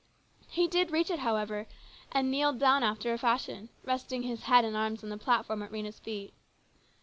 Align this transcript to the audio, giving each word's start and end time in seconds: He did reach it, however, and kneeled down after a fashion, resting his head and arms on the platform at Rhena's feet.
He 0.49 0.67
did 0.67 0.89
reach 0.89 1.11
it, 1.11 1.19
however, 1.19 1.67
and 2.11 2.31
kneeled 2.31 2.57
down 2.57 2.81
after 2.81 3.13
a 3.13 3.19
fashion, 3.19 3.69
resting 3.83 4.23
his 4.23 4.45
head 4.45 4.65
and 4.65 4.75
arms 4.75 5.03
on 5.03 5.11
the 5.11 5.15
platform 5.19 5.61
at 5.61 5.71
Rhena's 5.71 5.99
feet. 5.99 6.33